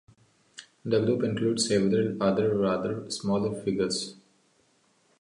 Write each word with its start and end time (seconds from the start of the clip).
The 0.83 0.99
group 1.05 1.21
includes 1.21 1.67
several 1.67 2.23
other 2.23 2.57
rather 2.57 3.07
smaller 3.11 3.53
figures. 3.61 4.15